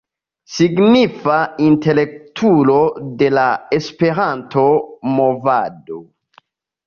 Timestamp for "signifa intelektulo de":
0.51-3.27